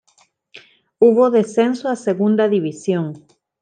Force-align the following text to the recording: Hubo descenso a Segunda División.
Hubo 0.97 1.29
descenso 1.29 1.87
a 1.87 1.95
Segunda 1.95 2.47
División. 2.49 3.23